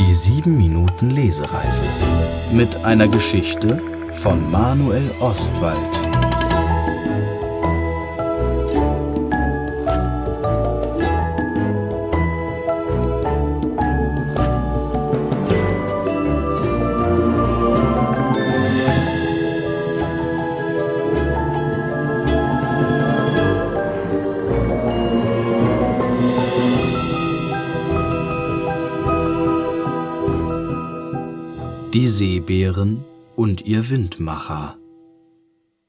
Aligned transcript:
Die 0.00 0.14
7 0.14 0.56
Minuten 0.56 1.10
Lesereise 1.10 1.84
mit 2.52 2.74
einer 2.86 3.06
Geschichte 3.06 3.76
von 4.14 4.50
Manuel 4.50 5.10
Ostwald. 5.20 6.09
Die 31.92 32.06
Seebären 32.06 33.04
und 33.34 33.62
ihr 33.62 33.90
Windmacher 33.90 34.78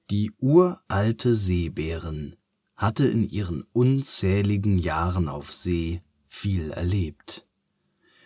Die 0.10 0.32
uralte 0.40 1.36
Seebären 1.36 2.38
hatte 2.76 3.08
in 3.08 3.30
ihren 3.30 3.66
unzähligen 3.72 4.80
Jahren 4.80 5.28
auf 5.28 5.54
See 5.54 6.02
viel 6.28 6.72
erlebt. 6.72 7.46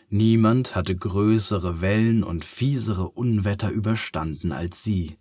Niemand 0.08 0.74
hatte 0.74 0.96
größere 0.96 1.82
Wellen 1.82 2.24
und 2.24 2.46
fiesere 2.46 3.10
Unwetter 3.10 3.72
überstanden 3.72 4.54
als 4.54 4.82
sie. 4.82 5.18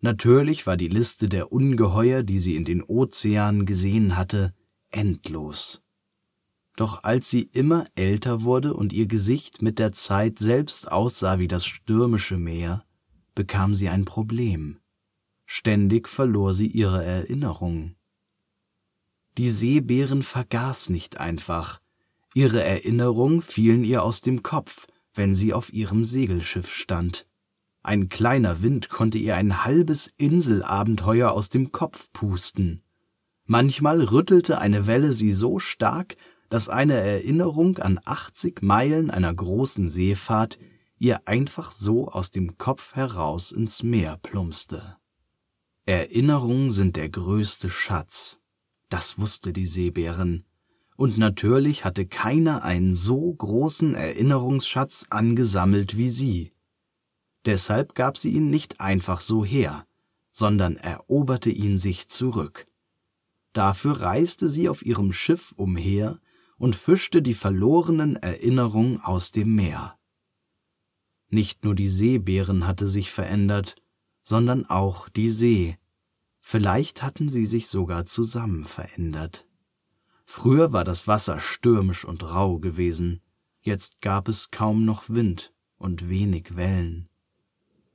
Natürlich 0.00 0.66
war 0.66 0.78
die 0.78 0.88
Liste 0.88 1.28
der 1.28 1.52
Ungeheuer, 1.52 2.22
die 2.22 2.38
sie 2.38 2.56
in 2.56 2.64
den 2.64 2.82
Ozeanen 2.82 3.66
gesehen 3.66 4.16
hatte, 4.16 4.54
endlos. 4.88 5.82
Doch 6.80 7.04
als 7.04 7.28
sie 7.28 7.42
immer 7.42 7.84
älter 7.94 8.40
wurde 8.40 8.72
und 8.72 8.94
ihr 8.94 9.06
Gesicht 9.06 9.60
mit 9.60 9.78
der 9.78 9.92
Zeit 9.92 10.38
selbst 10.38 10.90
aussah 10.90 11.38
wie 11.38 11.46
das 11.46 11.66
stürmische 11.66 12.38
Meer, 12.38 12.86
bekam 13.34 13.74
sie 13.74 13.90
ein 13.90 14.06
Problem. 14.06 14.78
Ständig 15.44 16.08
verlor 16.08 16.54
sie 16.54 16.68
ihre 16.68 17.04
Erinnerung. 17.04 17.96
Die 19.36 19.50
Seebären 19.50 20.22
vergaß 20.22 20.88
nicht 20.88 21.20
einfach. 21.20 21.82
Ihre 22.32 22.62
Erinnerungen 22.62 23.42
fielen 23.42 23.84
ihr 23.84 24.02
aus 24.02 24.22
dem 24.22 24.42
Kopf, 24.42 24.86
wenn 25.12 25.34
sie 25.34 25.52
auf 25.52 25.74
ihrem 25.74 26.06
Segelschiff 26.06 26.72
stand. 26.72 27.28
Ein 27.82 28.08
kleiner 28.08 28.62
Wind 28.62 28.88
konnte 28.88 29.18
ihr 29.18 29.36
ein 29.36 29.66
halbes 29.66 30.10
Inselabenteuer 30.16 31.30
aus 31.30 31.50
dem 31.50 31.72
Kopf 31.72 32.10
pusten. 32.14 32.80
Manchmal 33.44 34.00
rüttelte 34.02 34.62
eine 34.62 34.86
Welle 34.86 35.12
sie 35.12 35.32
so 35.32 35.58
stark, 35.58 36.16
dass 36.50 36.68
eine 36.68 36.94
Erinnerung 36.94 37.78
an 37.78 37.98
80 38.04 38.60
Meilen 38.60 39.10
einer 39.10 39.32
großen 39.32 39.88
Seefahrt 39.88 40.58
ihr 40.98 41.26
einfach 41.26 41.70
so 41.70 42.08
aus 42.08 42.30
dem 42.30 42.58
Kopf 42.58 42.94
heraus 42.94 43.52
ins 43.52 43.82
Meer 43.82 44.18
plumpste. 44.18 44.96
Erinnerungen 45.86 46.70
sind 46.70 46.96
der 46.96 47.08
größte 47.08 47.70
Schatz, 47.70 48.40
das 48.90 49.18
wusste 49.18 49.52
die 49.52 49.64
Seebärin, 49.64 50.44
und 50.96 51.16
natürlich 51.16 51.84
hatte 51.84 52.04
keiner 52.04 52.62
einen 52.62 52.94
so 52.94 53.32
großen 53.32 53.94
Erinnerungsschatz 53.94 55.06
angesammelt 55.08 55.96
wie 55.96 56.10
sie. 56.10 56.52
Deshalb 57.46 57.94
gab 57.94 58.18
sie 58.18 58.30
ihn 58.30 58.50
nicht 58.50 58.80
einfach 58.80 59.20
so 59.20 59.44
her, 59.44 59.86
sondern 60.32 60.76
eroberte 60.76 61.48
ihn 61.48 61.78
sich 61.78 62.08
zurück. 62.08 62.66
Dafür 63.52 64.02
reiste 64.02 64.48
sie 64.48 64.68
auf 64.68 64.84
ihrem 64.84 65.12
Schiff 65.12 65.54
umher 65.56 66.20
und 66.60 66.76
fischte 66.76 67.22
die 67.22 67.32
verlorenen 67.32 68.16
Erinnerungen 68.16 69.00
aus 69.00 69.30
dem 69.30 69.54
Meer. 69.54 69.98
Nicht 71.30 71.64
nur 71.64 71.74
die 71.74 71.88
Seebären 71.88 72.66
hatte 72.66 72.86
sich 72.86 73.10
verändert, 73.10 73.76
sondern 74.22 74.66
auch 74.66 75.08
die 75.08 75.30
See. 75.30 75.78
Vielleicht 76.38 77.02
hatten 77.02 77.30
sie 77.30 77.46
sich 77.46 77.68
sogar 77.68 78.04
zusammen 78.04 78.64
verändert. 78.64 79.46
Früher 80.26 80.74
war 80.74 80.84
das 80.84 81.08
Wasser 81.08 81.38
stürmisch 81.38 82.04
und 82.04 82.22
rau 82.22 82.58
gewesen, 82.58 83.22
jetzt 83.62 84.02
gab 84.02 84.28
es 84.28 84.50
kaum 84.50 84.84
noch 84.84 85.08
Wind 85.08 85.54
und 85.78 86.10
wenig 86.10 86.56
Wellen. 86.56 87.08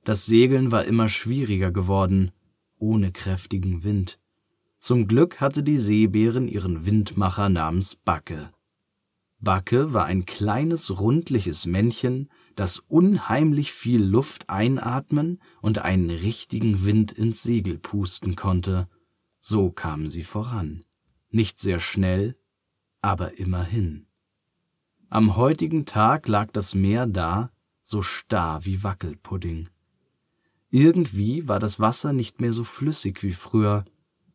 Das 0.04 0.26
Segeln 0.26 0.72
war 0.72 0.86
immer 0.86 1.08
schwieriger 1.08 1.72
geworden, 1.72 2.32
ohne 2.80 3.12
kräftigen 3.12 3.84
Wind. 3.84 4.20
Zum 4.80 5.08
Glück 5.08 5.40
hatte 5.40 5.62
die 5.62 5.78
Seebären 5.78 6.48
ihren 6.48 6.88
Windmacher 6.88 7.50
namens 7.50 7.96
Backe. 7.96 8.52
Backe 9.46 9.94
war 9.94 10.06
ein 10.06 10.26
kleines 10.26 11.00
rundliches 11.00 11.68
Männchen, 11.68 12.30
das 12.56 12.80
unheimlich 12.80 13.72
viel 13.72 14.04
Luft 14.04 14.50
einatmen 14.50 15.40
und 15.62 15.80
einen 15.80 16.10
richtigen 16.10 16.84
Wind 16.84 17.14
ins 17.14 17.44
Segel 17.44 17.78
pusten 17.78 18.36
konnte. 18.36 18.90
So 19.40 19.72
kamen 19.72 20.10
sie 20.10 20.24
voran. 20.24 20.84
Nicht 21.30 21.60
sehr 21.60 21.80
schnell, 21.80 22.36
aber 23.02 23.38
immerhin. 23.38 24.08
Am 25.10 25.36
heutigen 25.36 25.86
Tag 25.86 26.28
lag 26.28 26.52
das 26.52 26.74
Meer 26.74 27.06
da, 27.06 27.52
so 27.84 28.02
starr 28.02 28.66
wie 28.66 28.84
Wackelpudding. 28.84 29.70
Irgendwie 30.72 31.48
war 31.48 31.60
das 31.60 31.80
Wasser 31.80 32.14
nicht 32.14 32.42
mehr 32.42 32.52
so 32.52 32.64
flüssig 32.64 33.22
wie 33.22 33.34
früher, 33.34 33.86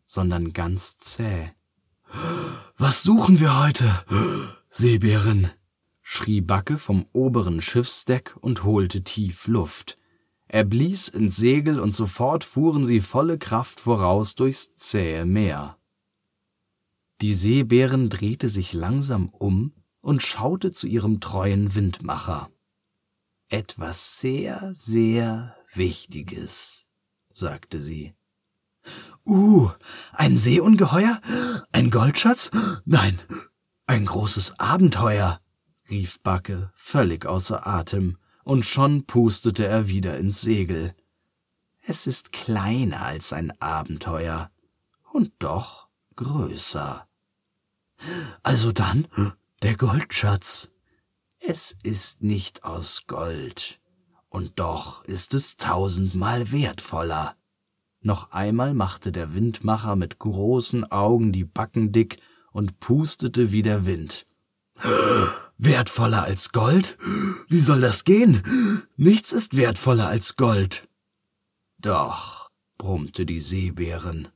sondern 0.06 0.53
ganz 0.53 0.98
zäh. 0.98 1.50
Was 2.78 3.03
suchen 3.03 3.41
wir 3.41 3.60
heute? 3.60 4.04
Seebären, 4.72 5.50
schrie 6.00 6.41
Backe 6.41 6.78
vom 6.78 7.06
oberen 7.12 7.60
Schiffsdeck 7.60 8.36
und 8.41 8.62
holte 8.62 9.03
tief 9.03 9.48
Luft. 9.48 9.97
Er 10.47 10.64
blies 10.64 11.08
ins 11.08 11.36
Segel 11.36 11.81
und 11.81 11.92
sofort 11.92 12.44
fuhren 12.44 12.84
sie 12.84 13.00
volle 13.00 13.36
Kraft 13.36 13.80
voraus 13.80 14.36
durchs 14.36 14.75
zähe 14.76 15.26
Meer. 15.26 15.76
Die 17.20 17.34
Seebären 17.34 18.10
drehte 18.10 18.48
sich 18.48 18.72
langsam 18.72 19.28
um 19.28 19.72
und 20.03 20.22
schaute 20.22 20.70
zu 20.70 20.86
ihrem 20.86 21.20
treuen 21.20 21.75
Windmacher. 21.75 22.48
Etwas 23.48 24.20
sehr, 24.20 24.72
sehr 24.75 25.56
Wichtiges, 25.75 26.86
sagte 27.32 27.80
sie. 27.80 28.14
Uh, 29.26 29.70
ein 30.12 30.36
Seeungeheuer? 30.36 31.20
Ein 31.72 31.91
Goldschatz? 31.91 32.50
Nein, 32.84 33.20
ein 33.91 34.06
großes 34.06 34.61
Abenteuer, 34.61 35.41
rief 35.91 36.21
Backe, 36.21 36.71
völlig 36.77 37.27
außer 37.27 37.67
Atem, 37.67 38.19
und 38.45 38.65
schon 38.65 39.05
pustete 39.05 39.67
er 39.67 39.89
wieder 39.89 40.17
ins 40.17 40.41
Segel. 40.41 40.95
Es 41.83 42.06
ist 42.06 42.31
kleiner 42.31 43.05
als 43.05 43.33
ein 43.33 43.53
Abenteuer 43.61 44.53
und 45.12 45.33
doch 45.41 45.89
größer. 46.15 47.09
Also 48.45 48.71
dann 48.71 49.09
der 49.62 49.77
Goldschatz. 49.77 50.71
Es 51.41 51.77
ist 51.83 52.22
nicht 52.22 52.62
aus 52.62 53.09
Gold, 53.09 53.81
und 54.28 54.61
doch 54.61 55.03
ist 55.03 55.34
es 55.34 55.57
tausendmal 55.57 56.53
wertvoller. 56.53 57.34
Noch 58.03 58.31
einmal 58.31 58.72
machte 58.72 59.11
der 59.11 59.34
Windmacher 59.34 59.97
mit 59.97 60.21
großen 60.21 60.93
Augen 60.93 61.33
die 61.33 61.45
Backen 61.45 61.91
dick 61.91 62.21
und 62.53 62.81
pustete 62.81 63.53
wie 63.53 63.62
der 63.62 63.87
Wind. 63.87 64.27
Wertvoller 65.59 66.22
als 66.22 66.53
Gold? 66.53 66.97
Wie 67.49 67.61
soll 67.61 67.81
das 67.81 68.05
gehen? 68.05 68.87
Nichts 68.97 69.33
ist 69.33 69.56
wertvoller 69.56 70.09
als 70.09 70.37
Gold. 70.37 70.89
Doch, 71.78 72.50
brummte 72.78 73.27
die 73.27 73.41
Seebären. 73.41 74.28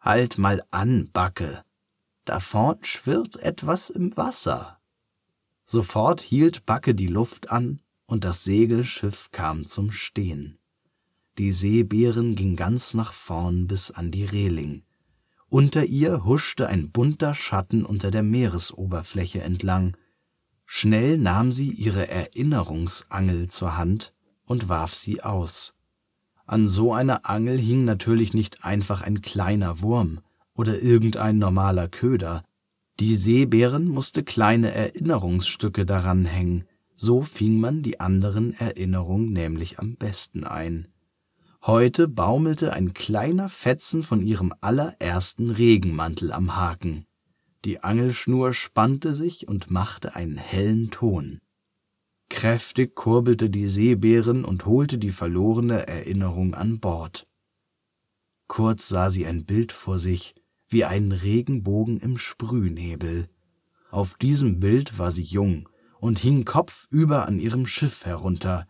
Halt 0.00 0.38
mal 0.38 0.62
an, 0.70 1.10
Backe. 1.12 1.62
Da 2.24 2.40
vorn 2.40 2.78
schwirrt 2.84 3.36
etwas 3.36 3.90
im 3.90 4.16
Wasser. 4.16 4.78
Sofort 5.64 6.20
hielt 6.20 6.66
Backe 6.66 6.94
die 6.94 7.06
Luft 7.06 7.50
an 7.50 7.80
und 8.06 8.24
das 8.24 8.44
Segelschiff 8.44 9.30
kam 9.30 9.66
zum 9.66 9.90
Stehen. 9.90 10.58
Die 11.38 11.52
Seebären 11.52 12.34
ging 12.34 12.56
ganz 12.56 12.94
nach 12.94 13.12
vorn 13.12 13.66
bis 13.66 13.90
an 13.90 14.10
die 14.10 14.24
Reling. 14.24 14.82
Unter 15.52 15.84
ihr 15.84 16.24
huschte 16.24 16.70
ein 16.70 16.92
bunter 16.92 17.34
Schatten 17.34 17.84
unter 17.84 18.10
der 18.10 18.22
Meeresoberfläche 18.22 19.42
entlang. 19.42 19.98
Schnell 20.64 21.18
nahm 21.18 21.52
sie 21.52 21.68
ihre 21.68 22.08
Erinnerungsangel 22.08 23.48
zur 23.48 23.76
Hand 23.76 24.14
und 24.46 24.70
warf 24.70 24.94
sie 24.94 25.22
aus. 25.22 25.74
An 26.46 26.68
so 26.68 26.94
einer 26.94 27.28
Angel 27.28 27.58
hing 27.58 27.84
natürlich 27.84 28.32
nicht 28.32 28.64
einfach 28.64 29.02
ein 29.02 29.20
kleiner 29.20 29.82
Wurm 29.82 30.20
oder 30.54 30.80
irgendein 30.80 31.36
normaler 31.36 31.86
Köder. 31.86 32.44
Die 32.98 33.14
Seebären 33.14 33.88
musste 33.88 34.22
kleine 34.22 34.72
Erinnerungsstücke 34.72 35.84
daran 35.84 36.24
hängen, 36.24 36.64
so 36.96 37.20
fing 37.20 37.60
man 37.60 37.82
die 37.82 38.00
anderen 38.00 38.54
Erinnerungen 38.54 39.34
nämlich 39.34 39.78
am 39.78 39.96
besten 39.96 40.44
ein. 40.44 40.88
Heute 41.64 42.08
baumelte 42.08 42.72
ein 42.72 42.92
kleiner 42.92 43.48
Fetzen 43.48 44.02
von 44.02 44.20
ihrem 44.20 44.52
allerersten 44.60 45.48
Regenmantel 45.48 46.32
am 46.32 46.56
Haken. 46.56 47.06
Die 47.64 47.84
Angelschnur 47.84 48.52
spannte 48.52 49.14
sich 49.14 49.46
und 49.46 49.70
machte 49.70 50.16
einen 50.16 50.36
hellen 50.36 50.90
Ton. 50.90 51.40
Kräftig 52.28 52.96
kurbelte 52.96 53.48
die 53.48 53.68
Seebären 53.68 54.44
und 54.44 54.66
holte 54.66 54.98
die 54.98 55.12
verlorene 55.12 55.86
Erinnerung 55.86 56.54
an 56.54 56.80
Bord. 56.80 57.28
Kurz 58.48 58.88
sah 58.88 59.08
sie 59.08 59.24
ein 59.24 59.44
Bild 59.44 59.70
vor 59.70 60.00
sich, 60.00 60.34
wie 60.68 60.84
einen 60.84 61.12
Regenbogen 61.12 62.00
im 62.00 62.18
Sprühnebel. 62.18 63.28
Auf 63.92 64.14
diesem 64.14 64.58
Bild 64.58 64.98
war 64.98 65.12
sie 65.12 65.22
jung 65.22 65.68
und 66.00 66.18
hing 66.18 66.44
kopfüber 66.44 67.28
an 67.28 67.38
ihrem 67.38 67.66
Schiff 67.66 68.04
herunter. 68.04 68.66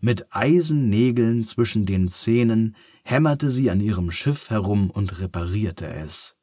Mit 0.00 0.26
Eisennägeln 0.30 1.44
zwischen 1.44 1.86
den 1.86 2.08
Zähnen 2.08 2.76
hämmerte 3.02 3.50
sie 3.50 3.70
an 3.70 3.80
ihrem 3.80 4.10
Schiff 4.10 4.50
herum 4.50 4.90
und 4.90 5.20
reparierte 5.20 5.86
es. 5.86 6.36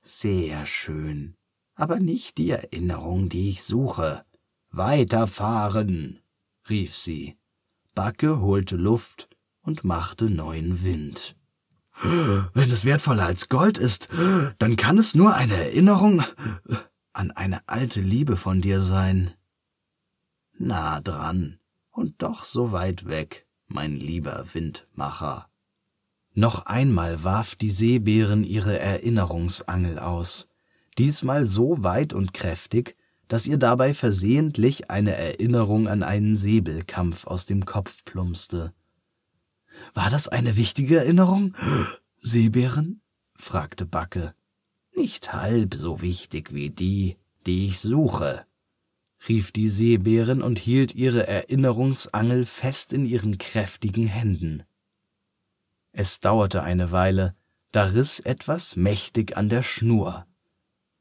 Sehr 0.00 0.66
schön, 0.66 1.36
aber 1.74 1.98
nicht 2.00 2.38
die 2.38 2.50
Erinnerung, 2.50 3.28
die 3.28 3.48
ich 3.48 3.62
suche. 3.62 4.24
Weiterfahren, 4.70 6.20
rief 6.68 6.96
sie. 6.96 7.36
Backe 7.94 8.40
holte 8.40 8.76
Luft 8.76 9.28
und 9.62 9.84
machte 9.84 10.30
neuen 10.30 10.82
Wind. 10.82 11.36
Wenn 12.54 12.70
es 12.70 12.84
wertvoller 12.84 13.26
als 13.26 13.48
Gold 13.48 13.78
ist, 13.78 14.08
dann 14.58 14.76
kann 14.76 14.98
es 14.98 15.14
nur 15.14 15.34
eine 15.34 15.54
Erinnerung 15.54 16.22
an 17.12 17.30
eine 17.32 17.68
alte 17.68 18.00
Liebe 18.00 18.36
von 18.36 18.60
dir 18.60 18.80
sein. 18.80 19.34
Nah 20.58 21.00
dran 21.00 21.58
und 21.92 22.22
doch 22.22 22.44
so 22.44 22.72
weit 22.72 23.06
weg, 23.06 23.46
mein 23.68 23.92
lieber 23.96 24.44
Windmacher. 24.52 25.48
Noch 26.34 26.66
einmal 26.66 27.22
warf 27.24 27.54
die 27.54 27.70
Seebären 27.70 28.42
ihre 28.42 28.78
Erinnerungsangel 28.78 29.98
aus, 29.98 30.48
diesmal 30.98 31.44
so 31.46 31.82
weit 31.84 32.14
und 32.14 32.32
kräftig, 32.32 32.96
dass 33.28 33.46
ihr 33.46 33.58
dabei 33.58 33.94
versehentlich 33.94 34.90
eine 34.90 35.14
Erinnerung 35.14 35.88
an 35.88 36.02
einen 36.02 36.34
Säbelkampf 36.34 37.26
aus 37.26 37.46
dem 37.46 37.64
Kopf 37.64 38.04
plumpste. 38.04 38.72
War 39.94 40.10
das 40.10 40.28
eine 40.28 40.56
wichtige 40.56 40.98
Erinnerung, 40.98 41.54
Seebären? 42.18 43.00
fragte 43.34 43.86
Backe. 43.86 44.34
Nicht 44.94 45.32
halb 45.32 45.74
so 45.74 46.00
wichtig 46.00 46.52
wie 46.52 46.70
die, 46.70 47.16
die 47.46 47.66
ich 47.66 47.80
suche, 47.80 48.46
rief 49.28 49.52
die 49.52 49.68
Seebärin 49.68 50.42
und 50.42 50.58
hielt 50.58 50.94
ihre 50.94 51.26
Erinnerungsangel 51.26 52.46
fest 52.46 52.92
in 52.92 53.04
ihren 53.04 53.38
kräftigen 53.38 54.06
Händen. 54.06 54.64
Es 55.92 56.20
dauerte 56.20 56.62
eine 56.62 56.90
Weile, 56.90 57.34
da 57.70 57.84
riss 57.84 58.20
etwas 58.20 58.76
mächtig 58.76 59.36
an 59.36 59.48
der 59.48 59.62
Schnur. 59.62 60.26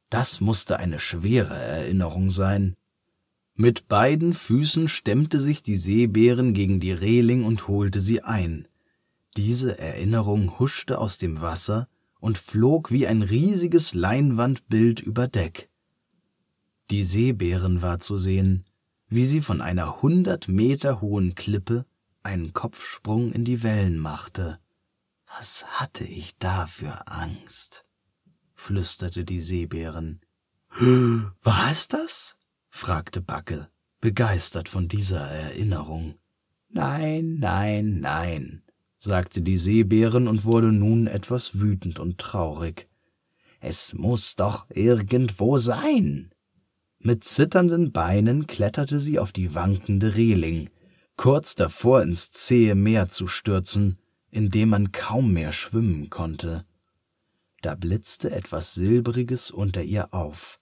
Das 0.10 0.42
musste 0.42 0.78
eine 0.78 1.00
schwere 1.00 1.56
Erinnerung 1.56 2.30
sein. 2.30 2.76
Mit 3.56 3.88
beiden 3.88 4.34
Füßen 4.34 4.88
stemmte 4.88 5.40
sich 5.40 5.64
die 5.64 5.76
Seebären 5.76 6.54
gegen 6.54 6.80
die 6.80 6.92
Reling 6.92 7.46
und 7.46 7.68
holte 7.68 8.02
sie 8.02 8.22
ein. 8.22 8.68
Diese 9.38 9.80
Erinnerung 9.80 10.60
huschte 10.60 11.00
aus 11.00 11.18
dem 11.18 11.42
Wasser 11.42 11.88
und 12.20 12.38
flog 12.38 12.92
wie 12.92 13.08
ein 13.08 13.22
riesiges 13.22 13.94
Leinwandbild 13.94 15.00
über 15.00 15.28
Deck. 15.28 15.71
Die 16.92 17.06
Seebären 17.06 17.82
war 17.82 18.02
zu 18.02 18.18
sehen, 18.18 18.66
wie 19.08 19.24
sie 19.24 19.40
von 19.40 19.62
einer 19.62 20.02
hundert 20.02 20.50
Meter 20.50 21.00
hohen 21.00 21.36
Klippe 21.36 21.86
einen 22.22 22.52
Kopfsprung 22.52 23.32
in 23.32 23.46
die 23.46 23.64
Wellen 23.64 23.98
machte. 23.98 24.60
Was 25.26 25.64
hatte 25.80 26.04
ich 26.04 26.38
da 26.38 26.68
für 26.68 27.08
Angst? 27.08 27.86
flüsterte 28.56 29.24
die 29.24 29.40
Seebären. 29.40 30.20
War 30.80 31.72
es 31.72 31.88
das? 31.88 32.38
fragte 32.70 33.22
Backe, 33.22 33.70
begeistert 34.02 34.68
von 34.68 34.90
dieser 34.90 35.22
Erinnerung. 35.22 36.16
Nein, 36.68 37.38
nein, 37.40 38.02
nein, 38.02 38.64
sagte 38.98 39.42
die 39.42 39.58
Seebären 39.58 40.28
und 40.28 40.44
wurde 40.44 40.74
nun 40.74 41.08
etwas 41.08 41.62
wütend 41.62 42.02
und 42.02 42.18
traurig. 42.18 42.90
Es 43.62 43.94
muss 43.94 44.36
doch 44.36 44.70
irgendwo 44.70 45.58
sein. 45.58 46.31
Mit 47.04 47.24
zitternden 47.24 47.92
Beinen 47.92 48.48
kletterte 48.48 49.00
sie 49.00 49.20
auf 49.20 49.32
die 49.32 49.56
wankende 49.56 50.16
Reling, 50.16 50.70
kurz 51.16 51.56
davor 51.56 52.02
ins 52.02 52.32
zähe 52.32 52.76
Meer 52.76 53.10
zu 53.10 53.28
stürzen, 53.28 53.98
in 54.30 54.50
dem 54.50 54.70
man 54.70 54.92
kaum 54.92 55.34
mehr 55.34 55.52
schwimmen 55.52 56.10
konnte 56.10 56.66
da 57.62 57.76
blitzte 57.76 58.32
etwas 58.32 58.74
Silbriges 58.74 59.52
unter 59.52 59.84
ihr 59.84 60.14
auf. 60.14 60.60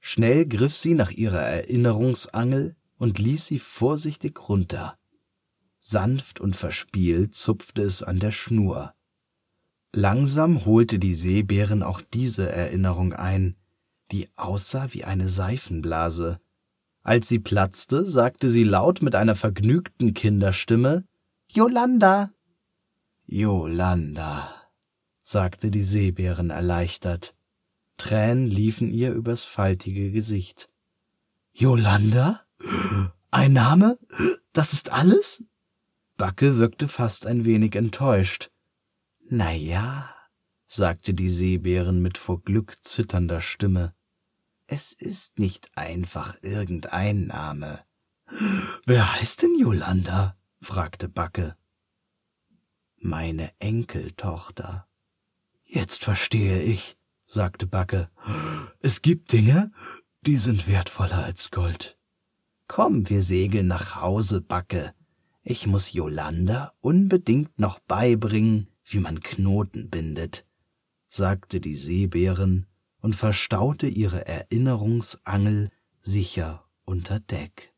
Schnell 0.00 0.46
griff 0.46 0.76
sie 0.76 0.94
nach 0.94 1.10
ihrer 1.10 1.42
Erinnerungsangel 1.42 2.76
und 2.98 3.18
ließ 3.18 3.46
sie 3.46 3.58
vorsichtig 3.58 4.48
runter. 4.48 4.98
Sanft 5.80 6.40
und 6.40 6.56
verspielt 6.56 7.34
zupfte 7.34 7.82
es 7.82 8.02
an 8.02 8.18
der 8.18 8.32
Schnur. 8.32 8.94
Langsam 9.92 10.64
holte 10.66 10.98
die 10.98 11.14
Seebären 11.14 11.82
auch 11.82 12.00
diese 12.00 12.50
Erinnerung 12.50 13.12
ein, 13.12 13.56
die 14.12 14.28
aussah 14.36 14.92
wie 14.92 15.04
eine 15.04 15.28
Seifenblase. 15.28 16.40
Als 17.02 17.28
sie 17.28 17.38
platzte, 17.38 18.04
sagte 18.04 18.48
sie 18.48 18.64
laut 18.64 19.02
mit 19.02 19.14
einer 19.14 19.34
vergnügten 19.34 20.14
Kinderstimme 20.14 21.04
Jolanda. 21.50 22.30
Jolanda 23.26 24.54
sagte 25.22 25.70
die 25.70 25.82
Seebärin 25.82 26.50
erleichtert. 26.50 27.34
Tränen 27.98 28.46
liefen 28.46 28.90
ihr 28.90 29.12
übers 29.12 29.44
faltige 29.44 30.10
Gesicht. 30.10 30.70
Jolanda? 31.52 32.40
Ein 33.30 33.52
Name? 33.52 33.98
Das 34.52 34.72
ist 34.72 34.92
alles? 34.92 35.44
Backe 36.16 36.56
wirkte 36.56 36.88
fast 36.88 37.26
ein 37.26 37.44
wenig 37.44 37.74
enttäuscht. 37.74 38.50
Na 39.28 39.52
ja, 39.52 40.08
sagte 40.66 41.12
die 41.12 41.28
Seebärin 41.28 42.00
mit 42.00 42.16
vor 42.16 42.42
Glück 42.42 42.76
zitternder 42.80 43.40
Stimme. 43.40 43.94
Es 44.70 44.92
ist 44.92 45.38
nicht 45.38 45.70
einfach 45.76 46.36
irgendein 46.42 47.26
Name. 47.26 47.80
Wer 48.84 49.14
heißt 49.14 49.40
denn 49.40 49.58
Jolanda? 49.58 50.36
fragte 50.60 51.08
Backe. 51.08 51.56
Meine 52.98 53.50
Enkeltochter. 53.60 54.86
Jetzt 55.64 56.04
verstehe 56.04 56.60
ich, 56.60 56.98
sagte 57.24 57.66
Backe. 57.66 58.10
Es 58.80 59.00
gibt 59.00 59.32
Dinge, 59.32 59.72
die 60.26 60.36
sind 60.36 60.66
wertvoller 60.68 61.24
als 61.24 61.50
Gold. 61.50 61.96
Komm, 62.66 63.08
wir 63.08 63.22
segeln 63.22 63.68
nach 63.68 64.02
Hause, 64.02 64.42
Backe. 64.42 64.92
Ich 65.42 65.66
muss 65.66 65.94
Jolanda 65.94 66.74
unbedingt 66.82 67.58
noch 67.58 67.78
beibringen, 67.78 68.68
wie 68.84 68.98
man 68.98 69.20
Knoten 69.20 69.88
bindet, 69.88 70.44
sagte 71.08 71.58
die 71.58 71.74
Seebärin 71.74 72.66
und 73.00 73.14
verstaute 73.16 73.86
ihre 73.86 74.26
Erinnerungsangel 74.26 75.70
sicher 76.02 76.64
unter 76.84 77.20
Deck. 77.20 77.72